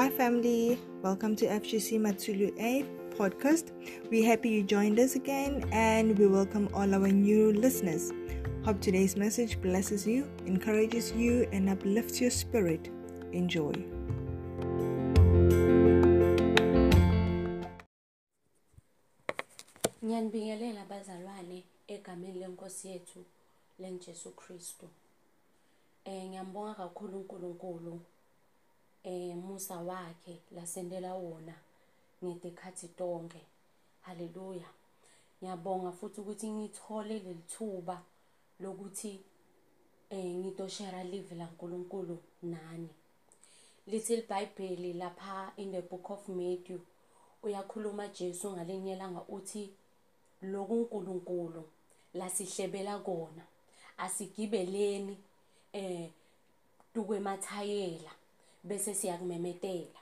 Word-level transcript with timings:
Hi, 0.00 0.08
family. 0.08 0.78
Welcome 1.02 1.36
to 1.36 1.46
FGC 1.46 2.00
Matsulu 2.00 2.58
A 2.58 2.86
podcast. 3.18 3.72
We're 4.10 4.24
happy 4.24 4.48
you 4.48 4.62
joined 4.62 4.98
us 4.98 5.14
again 5.14 5.68
and 5.72 6.18
we 6.18 6.26
welcome 6.26 6.70
all 6.72 6.94
our 6.94 7.08
new 7.08 7.52
listeners. 7.52 8.10
Hope 8.64 8.80
today's 8.80 9.14
message 9.14 9.60
blesses 9.60 10.06
you, 10.06 10.26
encourages 10.46 11.12
you, 11.12 11.46
and 11.52 11.68
uplifts 11.68 12.18
your 12.18 12.30
spirit. 12.30 12.88
Enjoy. 13.32 13.74
Ngiyanibingelela 20.04 20.84
bazalwane 20.88 21.64
egameni 21.88 22.38
lenkosi 22.38 22.88
yethu 22.88 23.24
lenjesu 23.78 24.30
Kristu. 24.30 24.88
Eh 26.04 26.28
ngiyambonga 26.28 26.74
kakhulu 26.74 27.18
uNkulunkulu 27.18 28.00
musa 29.04 29.76
wakhe 29.80 30.40
lasendela 30.50 31.14
wona 31.14 31.54
ngedikhathi 32.24 32.88
tonke. 32.88 33.40
Haleluya. 34.00 34.68
Ngiyabonga 35.42 35.92
futhi 35.92 36.20
ukuthi 36.20 36.50
ngithole 36.50 37.18
lelithuba 37.18 38.02
lokuthi 38.60 39.20
eh 40.10 40.34
ngitoshare 40.36 41.04
live 41.04 41.34
la 41.34 41.48
uNkulunkulu 41.48 42.18
nani. 42.42 42.88
Lithi 43.86 44.14
iBhayibheli 44.14 44.92
lapha 44.92 45.52
in 45.56 45.72
the 45.72 45.82
book 45.82 46.10
of 46.10 46.28
Matthew 46.28 46.80
uyakhuluma 47.42 48.08
Jesu 48.08 48.50
ngalinye 48.50 48.92
ilanga 48.92 49.22
uthi 49.28 49.70
loku 50.42 50.74
uNkulunkulu 50.74 51.64
lasihlebela 52.14 52.98
kona 52.98 53.44
asigibeleni 53.98 55.18
eh 55.72 56.10
tukwemathayela 56.94 58.19
bese 58.64 58.94
siyakumemetela 58.94 60.00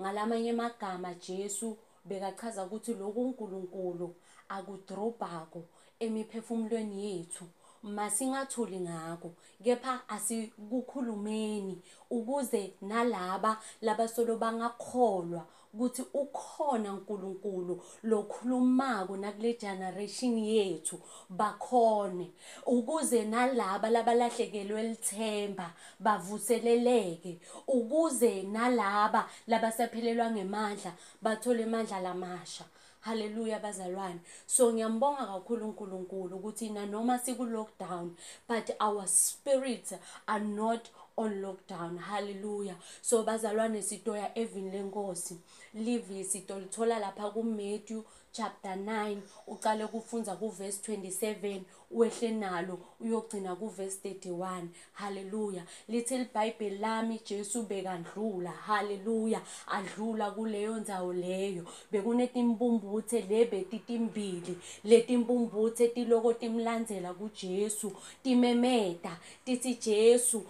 ngalamanye 0.00 0.50
amagama 0.50 1.14
Jesu 1.14 1.76
bekachaza 2.04 2.64
ukuthi 2.64 2.94
loku 2.94 3.20
uNkulunkulu 3.20 4.14
akudrobhako 4.48 5.62
emiphefumulweni 6.00 6.96
yethu. 7.06 7.44
Masingathuli 7.82 8.80
ngako 8.80 9.32
kepha 9.64 10.08
asikukhulumeni 10.08 11.82
ukuze 12.10 12.74
nalaba 12.80 13.62
labasolo 13.82 14.36
bangakholwa 14.36 15.46
ukuthi 15.76 16.02
ukhona 16.14 16.92
uNkulunkulu 16.92 17.82
lokhulumako 18.02 19.16
nakule 19.16 19.52
generation 19.54 20.38
yethu 20.38 21.00
bakhone. 21.28 22.32
Ukuze 22.66 23.24
nalaba 23.24 23.90
labalahlekelwe 23.90 24.82
lithemba 24.82 25.72
bavuseleleke. 26.00 27.38
Ukuze 27.66 28.42
nalaba 28.42 29.28
labasaphelelwa 29.46 30.30
ngemandla 30.30 30.92
bathole 31.22 31.64
amandla 31.64 32.00
lamasha. 32.00 32.64
Haleluya 33.00 33.58
bazalwane. 33.58 34.20
So 34.46 34.72
ngiyambonga 34.72 35.26
kakhulu 35.26 35.66
uNkulunkulu 35.66 36.36
ukuthi 36.36 36.70
na 36.70 36.86
noma 36.86 37.18
siku 37.18 37.44
lockdown 37.44 38.16
but 38.48 38.70
our 38.80 39.06
spirits 39.06 39.94
are 40.26 40.44
not 40.44 40.88
on 41.16 41.42
lockdown. 41.42 41.98
Hallelujah. 41.98 42.76
So 43.02 43.24
bazalwane 43.24 43.82
sitoya 43.82 44.38
evini 44.38 44.70
lenkosi. 44.70 45.36
Live 45.74 46.24
sitolithola 46.24 46.98
lapha 46.98 47.30
ku 47.32 47.42
Matthew 47.42 48.02
chapter 48.32 48.76
9 48.76 49.16
uqale 49.46 49.86
kufunza 49.86 50.36
ku 50.36 50.50
verse 50.50 50.92
27 50.92 51.60
wehle 51.90 52.30
nalo 52.30 52.78
uyogcina 53.00 53.56
ku 53.56 53.68
verse 53.68 53.98
31 54.04 54.68
haleluya 54.92 55.62
lithi 55.88 56.14
iBhayibheli 56.14 56.78
lami 56.78 57.20
Jesu 57.24 57.62
bekandlula 57.62 58.50
haleluya 58.50 59.40
adlula 59.66 60.30
kuleyo 60.30 60.76
ndzawo 60.76 61.12
leyo. 61.12 61.64
Bekunetimbumbuthe 61.92 63.20
lebetitimbili 63.20 64.58
letimbumbuthe 64.84 65.88
tiloko 65.88 66.32
timlandzela 66.32 67.14
kuJesu. 67.14 67.92
Timemeta. 68.22 69.16
Tithi 69.44 69.74
Jesu 69.74 70.44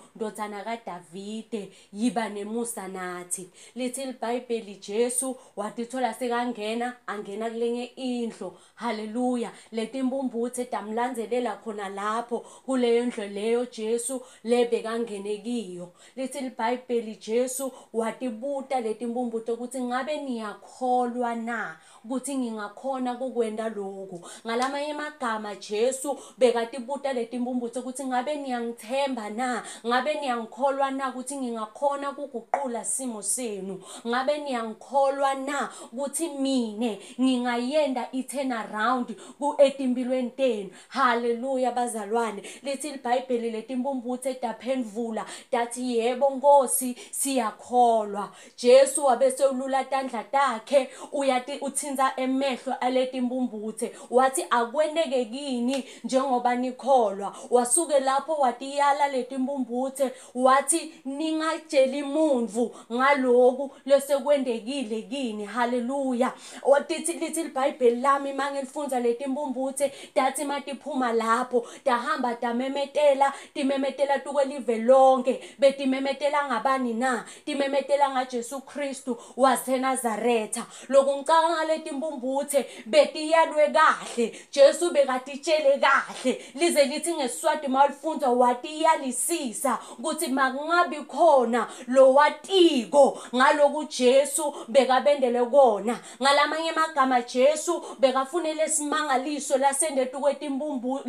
ndodzana 0.56 0.64
kaDavide 0.64 1.72
yiba 1.92 2.28
nemusa 2.28 2.88
nathi. 2.88 3.50
Lithi 3.74 4.02
iBhayibheli 4.02 4.76
Jesu 4.76 5.36
watithola 5.56 6.14
sekangena 6.14 6.96
angena 7.06 7.50
kule 7.50 7.66
kwenye 7.66 7.84
indlu. 7.84 8.58
Haleluya! 8.74 9.52
Letimbumbuthe 9.72 10.64
tamlandzelela 10.64 11.56
khona 11.56 11.88
lapho 11.88 12.40
kuleyo 12.66 13.06
ndlu 13.06 13.24
leyo 13.24 13.66
Jesu 13.66 14.22
lebekangene 14.44 15.36
kiyo. 15.38 15.92
Lithi 16.16 16.38
iBhayibheli 16.38 17.16
Jesu 17.16 17.72
watibuta 17.92 18.80
letimbumbuthe 18.80 19.52
ukuthi 19.52 19.80
ngabe 19.80 20.16
niyakholwa 20.16 21.34
na? 21.34 21.76
Ukuthi 22.04 22.38
ngingakhona 22.38 23.14
kukwenda 23.14 23.68
lokhu? 23.68 24.26
Ngalamanye 24.46 24.92
amagama 24.92 25.54
Jesu 25.56 26.18
bekatibuta 26.38 27.12
letimbumbuthe 27.12 27.78
ukuthi 27.78 28.04
ngabe 28.06 28.36
niyangithemba 28.36 29.30
na? 29.30 29.62
Ngabe 29.86 30.14
niyangikholwa 30.46 30.90
na 30.90 31.08
ukuthi 31.08 31.36
ngingakhona 31.36 32.12
kuguqula 32.12 32.84
simo 32.84 33.22
senu? 33.22 33.82
Ngabe 34.06 34.38
niyangikholwa 34.38 35.34
na 35.34 35.68
ukuthi 35.92 36.28
mine 36.28 37.00
ngingayenda 37.20 38.08
i-turn 38.12 38.52
around 38.52 39.16
ku-etimpilweni 39.38 40.30
tenu? 40.30 40.70
Haleluya 40.88 41.72
bazalwane. 41.72 42.42
Lithi 42.62 42.88
iBhayibheli 42.88 43.50
letimbumbuthe 43.50 44.34
taphendvula 44.34 45.26
tathi 45.50 45.98
yebo 45.98 46.30
nkosi 46.30 46.96
siyakholwa. 47.10 48.30
Jesu 48.56 49.04
wabesewulula 49.04 49.84
tandla 49.84 50.24
takhe 50.24 50.90
uyati 51.12 51.58
uthinza 51.60 52.12
emehlo 52.16 52.74
aletimbumbuthe 52.80 53.92
wathi 54.10 54.46
akwendeke 54.50 55.24
kini 55.24 55.84
njengoba 56.04 56.54
nikholwa. 56.54 57.36
Wasuke 57.50 58.00
lapho 58.00 58.34
watiyala 58.34 59.08
letimbumbuthe 59.08 60.12
wathi 60.36 60.94
ningatsheli 61.04 62.02
muntu 62.02 62.74
ngaloku 62.92 63.70
lesekwendekile 63.86 65.02
kini. 65.02 65.44
Haleluya 65.44 66.32
watithi 66.62 67.12
lithi 67.12 67.40
iBhayibheli 67.40 68.00
lami 68.00 68.32
mangilifundza 68.32 69.00
letimbumbuthe 69.00 69.92
dathi 70.14 70.44
matiphuma 70.44 71.12
lapho 71.12 71.66
tahamba 71.84 72.34
tamemetela 72.34 73.32
timemetela 73.54 74.18
tukwelive 74.18 74.78
lonke 74.78 75.40
betimemetela 75.58 76.46
ngabani 76.46 76.94
na 76.94 77.24
timemetela 77.44 78.10
ngaJesu 78.10 78.60
Kristu 78.60 79.18
waseNazaretha. 79.36 80.66
Lokungicanga 80.88 81.64
letimbumbuthe 81.64 82.66
betiyalwe 82.86 83.68
kahle 83.70 84.36
Jesu 84.52 84.90
bekatitshele 84.90 85.78
kahle. 85.78 86.44
Lize 86.54 86.84
lithi 86.84 87.14
ngesiswati 87.14 87.68
malifundza 87.68 88.30
watiyalisisa 88.30 89.78
ukuthi 89.98 90.25
makungabi 90.28 90.96
khona 90.96 91.66
lo 91.86 92.14
watiko 92.14 93.18
ngaloku 93.34 93.84
Jesu 93.84 94.54
bekabendele 94.68 95.44
kona. 95.44 95.98
Ngalamanye 96.22 96.70
amagama 96.70 97.22
Jesu 97.22 97.82
bekafunele 97.98 98.68
simangaliso 98.68 99.58
lasendethu 99.58 100.20
kwetimbumbu 100.20 101.00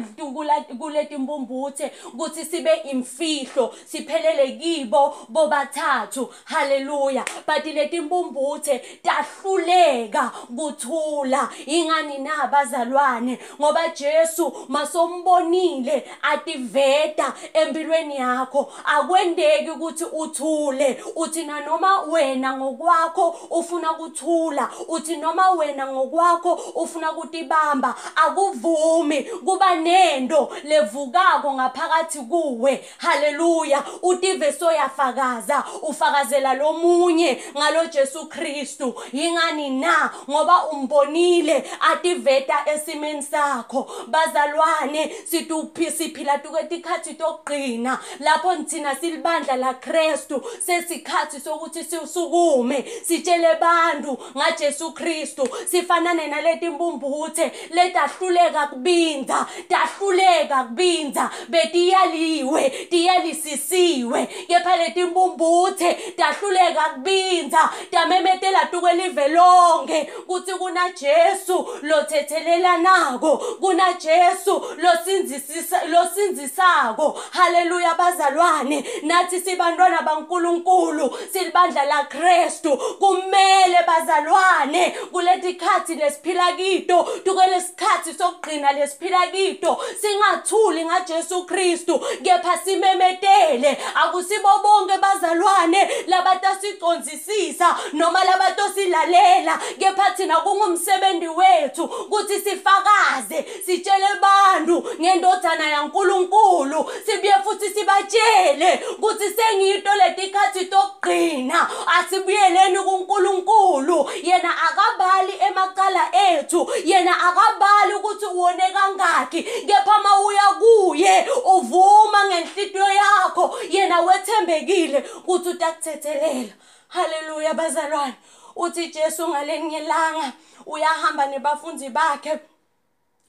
kuletimbumbuthe 0.79 1.91
ukuthi 2.13 2.45
sibe 2.45 2.73
imfihlo 2.91 3.73
siphelele 3.85 4.51
kibo 4.51 5.16
bobathathu. 5.29 6.34
Haleluya 6.45 7.25
but 7.47 7.66
letimbumbuthe 7.66 8.79
tahluleka 9.03 10.31
kuthula. 10.55 11.49
Ingani 11.66 12.17
na 12.17 12.47
bazalwane? 12.47 13.39
Ngoba 13.59 13.88
Jesu 13.89 14.53
masombonile 14.67 16.03
ativeta 16.22 17.34
empilweni 17.53 18.16
yakho 18.16 18.72
akwendeki 18.97 19.70
ukuthi 19.70 20.03
uthule 20.03 21.03
uthi 21.16 21.44
noma 21.44 22.02
wena 22.02 22.58
ngokwakho 22.58 23.35
ufuna 23.49 23.94
kuthula 23.94 24.70
uthi 24.88 25.17
noma 25.17 25.52
wena 25.52 25.88
ngokwakho 25.88 26.53
ufuna 26.76 27.11
kutibamba 27.11 27.96
akuvumi 28.16 29.23
kuba 29.23 29.76
nento 29.76 30.49
levukako 30.64 31.53
ngaphakathi 31.53 32.20
kuwe. 32.20 32.85
Haleluya! 32.97 33.84
Utive 34.02 34.53
soyafakaza 34.53 35.64
ufakazela 35.82 36.53
lomunye 36.53 37.43
ngalo 37.58 37.85
Jesu 37.85 38.26
Kristu. 38.26 38.96
Ingani 39.14 39.70
na? 39.70 40.09
Ngoba 40.29 40.67
umbonile 40.67 41.64
ativeta 41.91 42.55
esimeni 42.73 43.23
sakho. 43.23 43.91
Bazalwane 44.08 45.16
situphi 45.26 45.91
siphila 45.91 46.38
tukwetikhathi 46.38 47.14
tokugcina 47.14 48.00
lapho 48.20 48.55
nithina 48.55 48.86
thina 48.87 48.95
silibandla 48.95 49.55
laKristu 49.55 50.41
sesikhathi 50.66 51.39
sokuthi 51.39 51.84
sisukume 51.84 52.85
sitshele 53.03 53.55
bantu 53.59 54.17
ngaJesu 54.37 54.91
Kristu 54.91 55.49
sifanane 55.66 56.28
naleti 56.28 56.66
imbumbuthe 56.66 57.51
letahluleka 57.69 58.67
kubinza 58.67 59.45
tahluleka 59.69 60.63
kubinza 60.63 61.29
betiyaliwe 61.49 62.69
tiyalisisiwe. 62.89 64.25
Kepha 64.47 64.75
leti 64.75 64.99
imbumbuthe 64.99 65.93
tahluleka 66.17 66.81
kubinza 66.81 67.69
tamemetela 67.91 68.66
tukwelive 68.66 69.28
lonke 69.28 70.11
kuthi 70.28 70.51
kuna 70.51 70.90
Jesu 70.90 71.67
lothethelenako 71.81 73.37
kuna 73.59 73.93
Jesu 73.93 74.66
losinzisisa 74.78 75.85
losinzisako. 75.85 77.22
Haleluya 77.31 77.95
bazalwane. 77.95 78.77
Nathi 79.03 79.41
sibantwana 79.41 80.02
baNkuluNkulu 80.02 81.18
silibandla 81.34 81.85
laKristu. 81.85 82.78
Kumele 83.00 83.79
bazalwane 83.88 84.91
kuleti 85.12 85.53
khathi 85.53 85.96
lesiphila 85.96 86.52
kito 86.53 87.08
tukelesikhathi 87.24 88.14
sokugcina 88.14 88.72
lesiphila 88.72 89.28
kito. 89.28 89.78
Singathuli 90.02 90.85
ngaJesu 90.85 91.46
Kristu 91.46 92.00
kepha 92.24 92.58
simemetele 92.58 93.78
akusibo 93.96 94.50
bonke 94.64 94.97
bazalwane 94.97 95.90
labatasicondzisisa 96.08 97.76
noma 97.94 98.24
labatosilalela 98.24 99.59
kepha 99.79 100.12
thina 100.18 100.35
kungumsebenzi 100.35 101.28
wethu 101.28 101.84
ukuthi 101.84 102.40
sifakaze 102.40 103.46
sitshele 103.66 104.08
bantu 104.22 104.84
ngendodana 105.02 105.70
yaNkuluNkulu. 105.70 106.91
Sibuye 107.06 107.34
futhi 107.44 107.70
sibatshele 107.70 108.66
ukuthi 108.75 109.29
sengito 109.35 109.90
letikhathi 109.96 110.66
tokugcina. 110.66 111.69
Asibuyeleni 111.97 112.79
kuNkulunkulu. 112.79 114.09
Yena 114.23 114.52
akabali 114.67 115.34
emacala 115.47 116.03
ethu. 116.29 116.72
Yena 116.85 117.14
akabali 117.28 117.93
ukuthi 117.93 118.25
uwone 118.25 118.64
kangaki. 118.73 119.43
Kepha 119.43 119.99
mawuya 120.03 120.47
kuye 120.59 121.28
uvuma 121.46 122.25
ngenhlitiyo 122.28 122.90
yakho. 122.93 123.58
Yena 123.69 124.02
wethembekile 124.02 125.03
ukuthi 125.17 125.49
utakuthethelela 125.49 126.53
haleluya 126.87 127.53
bazalwane. 127.53 128.14
Uthi 128.55 128.87
Jesu 128.87 129.28
ngalenye 129.28 129.78
ilanga 129.78 130.31
uyahamba 130.66 131.25
nebafundi 131.25 131.90
bakhe. 131.90 132.40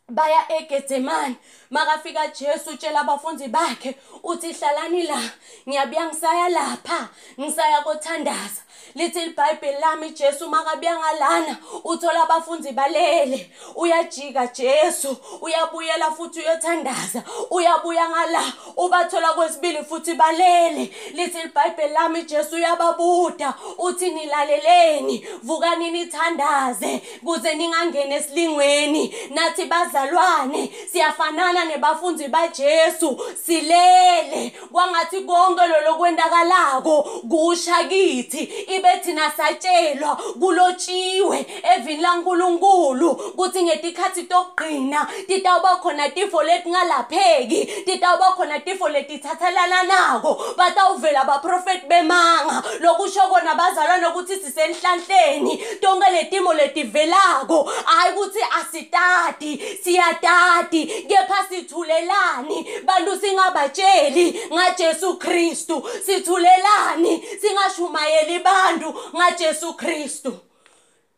Baya 0.09 0.53
eGetsemane 0.59 1.35
makafika 1.71 2.27
Jesu 2.29 2.71
utshela 2.71 3.01
abafundi 3.01 3.49
bakhe 3.49 3.95
uthi 4.23 4.53
hlalani 4.53 5.03
la 5.03 5.21
ngiyabuya 5.69 6.07
ngisaya 6.07 6.49
lapha 6.49 7.09
ngisaya 7.41 7.83
kothandaza. 7.83 8.63
Lithi 8.95 9.25
iBhayibheli 9.25 9.81
lami 9.81 10.11
Jesu 10.11 10.49
makabuya 10.49 10.97
ngalana 10.99 11.57
uthola 11.85 12.23
abafundi 12.23 12.73
balele. 12.73 13.51
Uyajika 13.77 14.47
Jesu 14.47 15.17
uyabuyela 15.41 16.11
futhi 16.11 16.41
uyothandaza 16.41 17.23
uyabuya 17.51 18.09
ngala 18.09 18.43
ubathola 18.77 19.33
kwesibili 19.33 19.85
futhi 19.85 20.15
balele. 20.15 20.93
Lithi 21.15 21.39
iBhayibheli 21.39 21.93
lami 21.95 22.23
Jesu 22.23 22.57
uyababuda 22.57 23.55
uthi 23.79 24.11
nilaleleni 24.11 25.27
vukani 25.43 25.91
nithandaze 25.91 27.03
kuze 27.25 27.55
ningangene 27.55 28.15
esilingweni. 28.15 29.15
Nathi 29.31 29.65
bazalwane 29.99 30.71
siyafanana 30.93 31.65
nebafundi 31.65 32.29
baJesu 32.29 33.21
silele. 33.47 34.53
Kwangathi 34.73 35.21
konke 35.21 35.63
lokwendakalako 35.87 37.03
kusha 37.03 37.85
kithi 37.85 38.43
ibe 38.77 38.89
thina 39.05 39.31
satshelwa 39.31 40.17
kulotshiwe 40.41 41.47
evini 41.77 42.03
laNkuluNkulu 42.03 43.15
kuthi 43.15 43.63
ngetikhathi 43.63 44.23
tokugcina 44.23 45.07
titawuba 45.27 45.77
khona 45.77 46.09
tifo 46.09 46.43
letingalapheki 46.43 47.67
titawuba 47.85 48.33
khona 48.37 48.61
tifo 48.61 48.89
letithathelana 48.89 49.83
nako 49.83 50.45
batawuvela 50.57 51.21
abaprofeti 51.21 51.87
bemanga. 51.87 52.63
Lokusho 52.81 53.21
kona 53.21 53.55
bazalwane 53.55 54.07
ukuthi 54.07 54.37
sisenhlanhleni 54.37 55.57
tonke 55.81 56.11
letimo 56.11 56.53
letivelako 56.55 57.71
hayi 57.85 58.13
ukuthi 58.13 58.39
asitati 58.61 59.61
siyatati 59.89 60.87
kepha 60.87 61.47
sithulelani? 61.49 62.67
Bantu 62.85 63.21
singabatsheli 63.21 64.41
ngaJesu 64.53 65.19
Kristu. 65.19 65.89
Sithulelani 66.07 67.25
singashumayeli 67.41 68.39
bantu 68.39 68.95
ngaJesu 69.17 69.75
Kristu. 69.75 70.39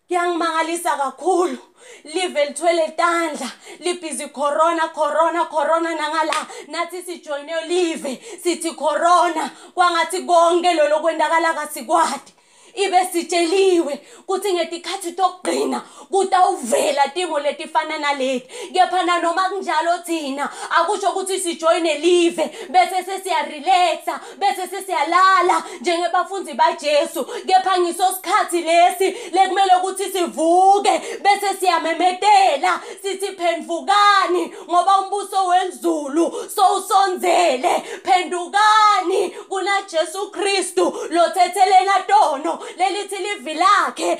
Kuyangimangalisa 0.08 0.96
kakhulu. 0.96 1.58
Live 2.04 2.44
lithwele 2.44 2.88
tandla 2.88 3.50
libhizi 3.80 4.28
corona 4.28 4.88
corona 4.88 5.44
corona 5.44 5.94
nangala. 5.94 6.46
Nathi 6.68 7.02
sijoyine 7.02 7.54
live 7.68 8.20
sithi 8.42 8.70
corona. 8.70 9.50
Kwangathi 9.74 10.22
konke 10.22 10.74
lo 10.74 10.88
lokwendakala 10.88 11.54
kasikwadi 11.54 12.32
ibe 12.74 13.04
sitsheliwe 13.12 14.00
kuthi 14.26 14.52
ngetikhathi 14.52 15.12
tokugcina 15.12 15.82
kutawuvela 16.10 17.08
timo 17.08 17.38
letifana 17.40 17.98
naleti. 17.98 18.48
Kepha 18.72 19.02
nanoma 19.02 19.42
kunjalo 19.42 19.98
thina 19.98 20.50
akusho 20.70 21.08
ukuthi 21.08 21.40
sijoyine 21.40 21.98
live 21.98 22.50
bese 22.68 23.02
sesiyarelaxa 23.04 24.20
bese 24.38 24.68
sesiyalala 24.70 25.39
njengebafundi 25.80 26.52
baJesu 26.54 27.24
kepha 27.24 27.80
ngiso 27.80 28.14
sikhathi 28.14 28.60
lesi 28.60 29.16
lekumele 29.32 29.74
ukuthi 29.78 30.12
sivuke 30.12 31.00
bese 31.22 31.54
siyamemetela 31.60 32.80
sithi 33.02 33.26
phendvukani 33.26 34.54
ngoba 34.70 34.98
umbuso 35.00 35.46
wezulu 35.46 36.50
sowusonzele. 36.54 37.82
Phendukani 38.04 39.30
kuna 39.48 39.82
Jesu 39.82 40.30
Kristu 40.30 40.94
lothethelena 41.10 42.00
tono 42.06 42.58
lelithi 42.76 43.16
livi 43.16 43.54
lakhe. 43.54 44.18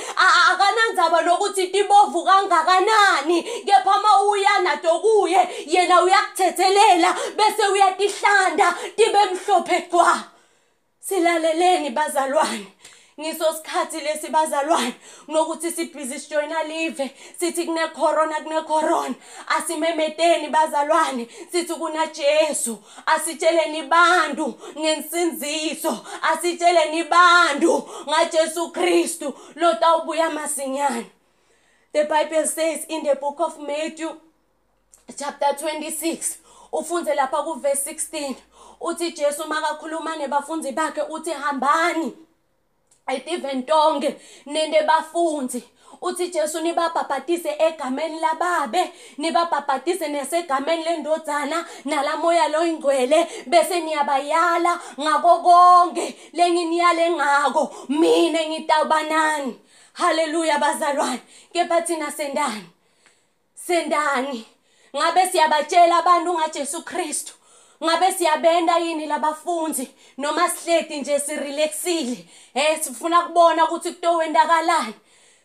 Akanandzaba 0.50 1.22
nokuthi 1.22 1.68
tibovu 1.68 2.24
kangakanani 2.24 3.42
kepha 3.42 4.00
uma 4.00 4.22
uya 4.30 4.58
nato 4.62 4.98
kuye 4.98 5.48
yena 5.66 6.02
uyakuthethelela 6.02 7.16
bese 7.36 7.68
uyatihlanda 7.72 8.74
tibe 8.96 9.24
mhlophe 9.24 9.80
qwa 9.90 10.18
silaleleni 11.10 11.90
bazalwane. 11.90 12.66
Ngiso 13.20 13.52
sikhathi 13.52 14.00
lesi 14.00 14.28
bazalwane 14.28 14.94
kunokuthi 15.26 15.70
sibhizi 15.70 16.20
sijoyina 16.20 16.62
live. 16.62 17.10
Sithi 17.40 17.64
kune 17.64 17.88
corona 17.88 18.34
kune 18.34 18.62
corona. 18.62 19.14
Asimemeteni 19.48 20.48
bazalwane. 20.48 21.28
Sithi 21.52 21.74
kuna 21.74 22.06
Jesu. 22.06 22.78
Asitsheleni 23.06 23.82
bantu 23.82 24.54
ngensinziso. 24.78 26.06
Asitsheleni 26.32 27.04
bantu 27.04 27.88
ngaJesu 28.08 28.70
Kristu. 28.70 29.34
Lotawubuya 29.54 30.30
masinyane. 30.30 31.06
The 31.92 32.04
bible 32.04 32.46
says 32.46 32.84
in 32.88 33.02
the 33.02 33.16
book 33.16 33.40
of 33.40 33.58
Matthew 33.58 34.10
chapter 35.16 35.46
26 35.46 36.36
ufunze 36.72 37.14
lapha 37.14 37.42
ku 37.42 37.54
verse 37.54 37.90
16 37.92 38.34
uthi 38.80 39.12
Jesu 39.12 39.46
makakhuluma 39.48 40.16
nebafundi 40.16 40.72
bakhe 40.72 41.02
uthi 41.02 41.30
hambani 41.30 42.12
etiven 43.06 43.62
tonke 43.62 44.16
nende 44.46 44.82
bafundi 44.82 45.64
uthi 46.02 46.28
Jesu 46.28 46.60
nibabhabhatise 46.60 47.56
egameni 47.58 48.20
lababe 48.20 48.92
nibabhabhatise 49.18 50.08
nesegameni 50.08 50.84
lendodzana 50.84 51.66
nalamoya 51.84 52.48
loyingcwele 52.48 53.28
bese 53.46 53.80
niyabayala 53.80 54.80
ngako 55.00 55.38
konke 55.38 56.16
lenginiyale 56.32 57.10
ngako. 57.10 57.74
Mina 57.88 58.46
ngitawubanani 58.48 59.58
haleluya 59.92 60.58
bazalwane. 60.58 61.20
Kepha 61.52 61.82
thina 61.82 62.10
sendani? 62.10 62.66
Sendani. 63.54 64.46
Ngabe 64.96 65.26
siyabatshela 65.26 65.98
abantu 65.98 66.38
ngaJesu 66.38 66.82
Kristu? 66.82 67.34
Ngabe 67.84 68.12
siyabenda 68.12 68.78
yini 68.78 69.06
labafundi? 69.06 69.90
Noma 70.18 70.48
sihledi 70.48 71.00
nje 71.00 71.20
sirelaxile? 71.20 72.24
Eh 72.54 72.80
sifuna 72.80 73.22
kubona 73.22 73.64
ukuthi 73.64 73.92
kutowendakalani 73.92 74.94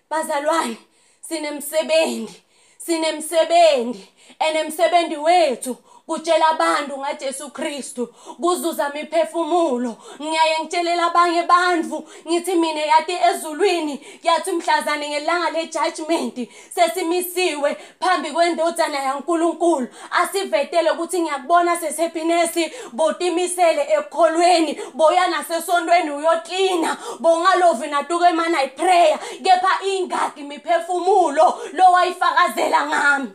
bazalwane 0.09 0.77
sinemsebenzi 1.21 2.41
sinemsebenzi 2.77 4.07
enemsebenzi 4.39 5.17
wethu. 5.17 5.77
Kutshela 6.07 6.47
abantu 6.47 6.97
ngaJesu 6.97 7.49
Kristu 7.49 8.07
kuzuza 8.41 8.91
imiphefumulo 8.93 9.97
ngiyaye 10.21 10.59
ngitshelela 10.59 11.05
abanye 11.05 11.43
bandvu 11.43 12.07
ngithi 12.27 12.55
mina 12.55 12.79
yathi 12.79 13.11
ezulwini 13.29 14.05
yathi 14.23 14.51
mhlazane 14.51 15.09
ngelanga 15.09 15.49
lejudgment 15.49 16.49
sesimisiwe 16.75 17.77
phambi 17.99 18.31
kwendodana 18.31 18.99
yaNkuluNkulu 18.99 19.87
asivetele 20.11 20.91
ukuthi 20.91 21.21
ngiyakubona 21.21 21.77
sesehappiness 21.77 22.53
botimisele 22.93 23.81
ekukholweni 23.81 24.79
boya 24.93 25.27
nasesontweni 25.27 26.11
uyoklina 26.11 26.97
bongalovi 27.19 27.87
natuke 27.87 28.29
mana 28.29 28.63
iprayer 28.63 29.19
kepha 29.43 29.85
ingaki 29.85 30.39
imiphefumulo 30.39 31.59
lo 31.73 31.91
wayifakazela 31.91 32.85
ngami. 32.85 33.29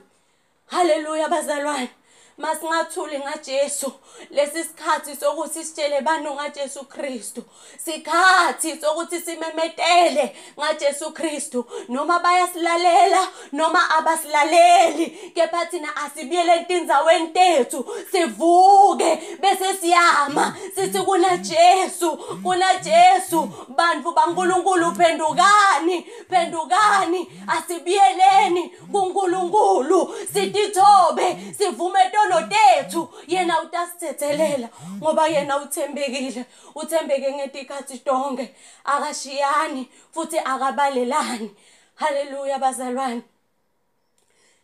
Haleluya 0.67 1.29
bazalwane. 1.29 2.00
Masingathuli 2.41 3.19
ngaJesu. 3.19 3.93
Lesi 4.31 4.65
sikhathi 4.65 5.17
sokuthi 5.17 5.65
sitshele 5.65 6.01
bantu 6.01 6.35
ngaJesu 6.35 6.85
Kristu? 6.85 7.43
Sikhathi 7.85 8.81
sokuthi 8.81 9.21
simemetele 9.21 10.37
ngaJesu 10.59 11.13
Kristu. 11.13 11.65
Noma 11.89 12.19
bayasilalela 12.19 13.29
noma 13.53 13.91
abasilaleli. 13.99 15.33
Kepha 15.35 15.67
thina 15.67 15.97
asibiyele 15.97 16.53
entindzaweni 16.53 17.29
tethu. 17.29 17.87
Sivuke 18.13 19.39
bese 19.41 19.77
siyama. 19.81 20.57
Sithi 20.75 20.99
kuna 20.99 21.37
Jesu 21.37 22.17
kuna 22.43 22.75
Jesu 22.75 23.49
bantu 23.69 24.13
baNkulunkulu 24.13 24.93
phendukani 24.93 26.07
phendukani. 26.31 27.29
Asibiyeleni 27.47 28.69
kuNkulunkulu. 28.93 30.15
Sitithobe 30.33 31.55
sivume 31.59 32.01
tono 32.31 32.49
tethu 32.49 33.09
yena 33.27 33.63
utasithethelela 33.63 34.69
ngoba 34.97 35.29
yena 35.29 35.57
uthembekile 35.57 36.45
uthembeke 36.75 37.33
ngetikhathi 37.33 37.99
tonke. 37.99 38.55
Akashiyani 38.85 39.89
futhi 40.13 40.39
akabalelani. 40.39 41.51
Haleluya 41.95 42.59
bazalwane. 42.59 43.23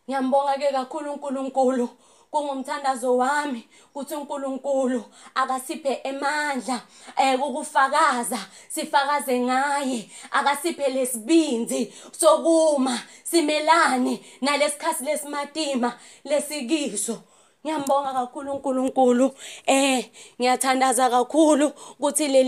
Ngiyambonga 0.09 0.57
ke 0.57 0.71
kakhulu 0.71 1.11
uNkulunkulu. 1.11 1.89
Kungumthandazo 2.31 3.17
wami 3.17 3.67
kuthi 3.93 4.15
uNkulunkulu 4.15 5.03
akasiphe 5.35 6.01
emandla 6.03 6.81
eh 7.17 7.39
ukufakaza 7.39 8.39
sifakaze 8.67 9.39
ngaye 9.39 10.09
akasiphe 10.31 10.89
lesibinzi 10.89 11.93
sokuma 12.11 12.99
simelane 13.23 14.25
nalesikhathi 14.41 15.03
lesimatima 15.03 15.99
lesikiso. 16.23 17.23
Ngiyambonga 17.65 18.13
kakhulu 18.13 18.51
uNkulunkulu. 18.51 19.31
Eh 19.65 20.05
ngiyathandaza 20.39 21.09
kakhulu 21.09 21.71
ukuthi 21.99 22.27
le 22.27 22.43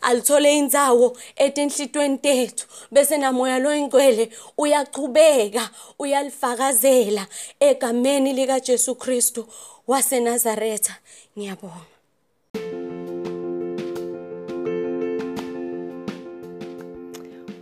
alithole 0.00 0.58
indzawo 0.58 1.16
etinhlitweni 1.36 2.18
tethu 2.18 2.66
bese 2.92 3.16
namoya 3.16 3.58
uyachubeka 4.58 5.70
uyalifakazela 5.98 7.26
egameni 7.60 8.32
lika 8.32 8.60
Jesu 8.60 8.94
Kristu 8.94 9.46
ngiyabonga. 11.38 11.86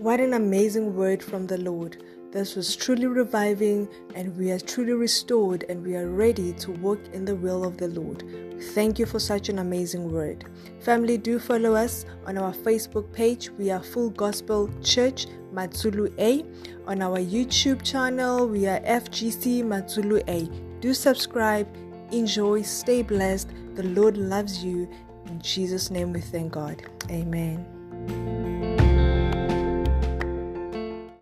What 0.00 0.20
an 0.20 0.32
amazing 0.32 0.94
word 0.94 1.22
from 1.22 1.48
the 1.48 1.58
Lord. 1.58 1.98
This 2.30 2.56
was 2.56 2.76
truly 2.76 3.06
reviving, 3.06 3.88
and 4.14 4.36
we 4.36 4.50
are 4.50 4.58
truly 4.58 4.92
restored, 4.92 5.64
and 5.70 5.82
we 5.82 5.96
are 5.96 6.10
ready 6.10 6.52
to 6.54 6.72
walk 6.72 7.00
in 7.14 7.24
the 7.24 7.34
will 7.34 7.64
of 7.64 7.78
the 7.78 7.88
Lord. 7.88 8.22
Thank 8.74 8.98
you 8.98 9.06
for 9.06 9.18
such 9.18 9.48
an 9.48 9.60
amazing 9.60 10.12
word. 10.12 10.44
Family, 10.80 11.16
do 11.16 11.38
follow 11.38 11.74
us 11.74 12.04
on 12.26 12.36
our 12.36 12.52
Facebook 12.52 13.10
page. 13.14 13.48
We 13.50 13.70
are 13.70 13.82
Full 13.82 14.10
Gospel 14.10 14.68
Church 14.82 15.26
Matsulu 15.54 16.12
A. 16.18 16.44
On 16.86 17.00
our 17.00 17.18
YouTube 17.18 17.82
channel, 17.82 18.46
we 18.46 18.66
are 18.66 18.80
FGC 18.80 19.62
Matsulu 19.62 20.22
A. 20.28 20.48
Do 20.80 20.92
subscribe, 20.92 21.66
enjoy, 22.12 22.60
stay 22.60 23.02
blessed. 23.02 23.48
The 23.74 23.84
Lord 23.84 24.18
loves 24.18 24.62
you. 24.62 24.86
In 25.26 25.40
Jesus' 25.40 25.90
name 25.90 26.12
we 26.12 26.20
thank 26.20 26.52
God. 26.52 26.82
Amen. 27.10 28.57